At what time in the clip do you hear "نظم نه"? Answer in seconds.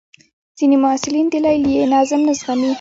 1.93-2.33